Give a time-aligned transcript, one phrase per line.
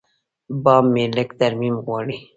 [0.63, 2.17] بام مې لږ ترمیم غواړي.